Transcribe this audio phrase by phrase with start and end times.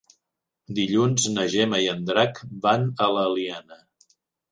[0.77, 3.79] Dilluns na Gemma i en Drac van a l'Eliana.